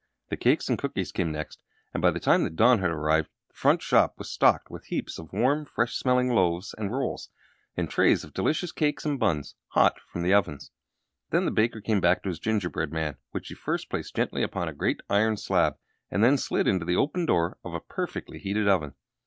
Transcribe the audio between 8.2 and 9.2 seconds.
of delicious cakes and